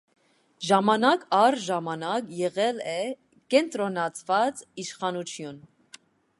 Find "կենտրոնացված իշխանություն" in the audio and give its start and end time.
3.55-5.65